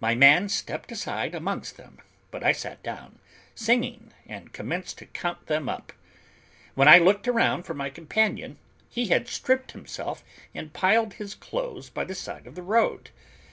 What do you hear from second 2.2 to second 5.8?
but I sat down, singing, and commenced to count them